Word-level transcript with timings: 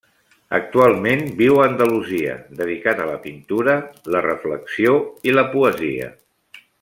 Actualment 0.59 1.19
viu 1.41 1.59
a 1.59 1.67
Andalusia, 1.71 2.33
dedicat 2.63 3.03
a 3.03 3.07
la 3.11 3.19
pintura, 3.27 3.77
la 4.15 4.23
reflexió 4.29 4.95
i 5.31 5.37
la 5.41 5.45
poesia. 5.57 6.11